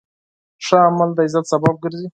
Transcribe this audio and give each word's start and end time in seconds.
ښه 0.65 0.77
عمل 0.87 1.09
د 1.15 1.19
عزت 1.25 1.45
سبب 1.53 1.75
ګرځي. 1.83 2.07